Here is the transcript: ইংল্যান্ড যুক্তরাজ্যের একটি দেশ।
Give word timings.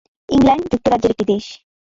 ইংল্যান্ড 0.29 0.63
যুক্তরাজ্যের 0.71 1.13
একটি 1.13 1.25
দেশ। 1.31 1.45